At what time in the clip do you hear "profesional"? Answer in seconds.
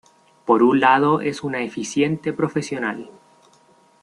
2.33-3.11